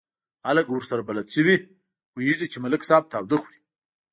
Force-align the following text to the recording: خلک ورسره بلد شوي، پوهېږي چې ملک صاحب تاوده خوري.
خلک 0.43 0.65
ورسره 0.69 1.01
بلد 1.09 1.27
شوي، 1.35 1.55
پوهېږي 2.11 2.45
چې 2.51 2.57
ملک 2.65 2.81
صاحب 2.89 3.03
تاوده 3.13 3.37
خوري. 3.41 3.59